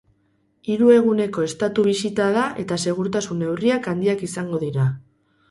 [0.75, 4.89] Hiru eguneko estatu bisita da eta segurtasun neurriak handiak izango dira.